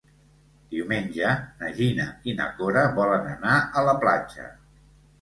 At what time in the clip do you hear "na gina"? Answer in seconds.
1.61-2.09